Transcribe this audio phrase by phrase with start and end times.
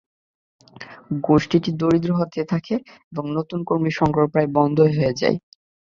[1.21, 2.75] গোষ্ঠীটি দরিদ্র হতে থাকে
[3.11, 5.37] এবং নতুন কর্মী সংগ্রহ প্রায় বন্ধই হয়ে যায়।